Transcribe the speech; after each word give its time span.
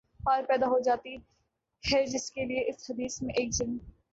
حال 0.19 0.45
پیدا 0.45 0.67
ہو 0.67 0.79
جاتی 0.79 1.15
ہے 1.83 2.05
جس 2.05 2.31
کے 2.31 2.45
لیے 2.45 2.63
اس 2.69 2.89
حدیث 2.89 3.21
میں 3.21 3.33
ایک 3.37 3.49
جن 3.51 3.77